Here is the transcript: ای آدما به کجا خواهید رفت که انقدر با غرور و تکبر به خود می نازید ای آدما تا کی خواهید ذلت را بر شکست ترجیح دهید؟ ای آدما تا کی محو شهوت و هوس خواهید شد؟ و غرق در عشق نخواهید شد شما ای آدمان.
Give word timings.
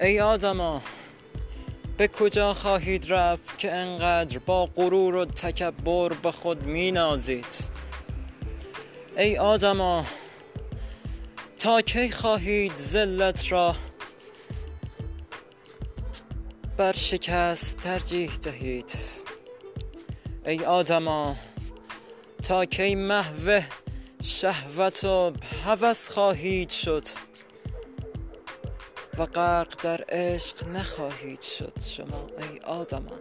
ای 0.00 0.20
آدما 0.20 0.82
به 1.96 2.08
کجا 2.08 2.54
خواهید 2.54 3.12
رفت 3.12 3.58
که 3.58 3.72
انقدر 3.72 4.38
با 4.38 4.66
غرور 4.66 5.14
و 5.14 5.24
تکبر 5.24 6.12
به 6.12 6.30
خود 6.32 6.62
می 6.62 6.90
نازید 6.90 7.70
ای 9.16 9.38
آدما 9.38 10.04
تا 11.58 11.80
کی 11.80 12.10
خواهید 12.10 12.76
ذلت 12.76 13.52
را 13.52 13.76
بر 16.76 16.92
شکست 16.92 17.80
ترجیح 17.80 18.30
دهید؟ 18.36 18.92
ای 20.46 20.64
آدما 20.64 21.36
تا 22.42 22.64
کی 22.64 22.94
محو 22.94 23.60
شهوت 24.22 25.04
و 25.04 25.32
هوس 25.64 26.10
خواهید 26.10 26.70
شد؟ 26.70 27.04
و 29.18 29.26
غرق 29.26 29.82
در 29.82 30.04
عشق 30.08 30.68
نخواهید 30.68 31.40
شد 31.40 31.72
شما 31.80 32.26
ای 32.38 32.58
آدمان. 32.58 33.18